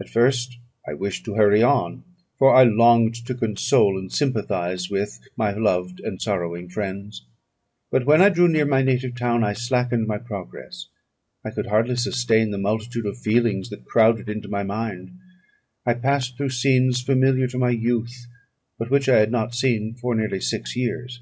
[0.00, 0.56] At first
[0.88, 2.04] I wished to hurry on,
[2.38, 7.26] for I longed to console and sympathise with my loved and sorrowing friends;
[7.90, 10.86] but when I drew near my native town, I slackened my progress.
[11.44, 15.18] I could hardly sustain the multitude of feelings that crowded into my mind.
[15.84, 18.26] I passed through scenes familiar to my youth,
[18.78, 21.20] but which I had not seen for nearly six years.